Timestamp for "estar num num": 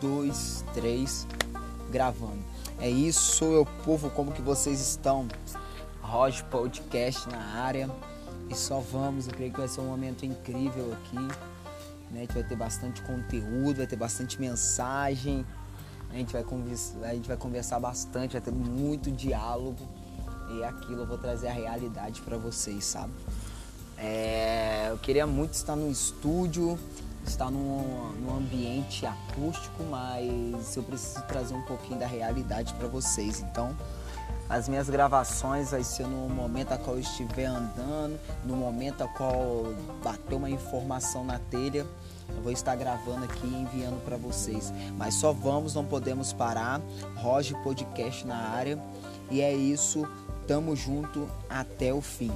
27.24-28.36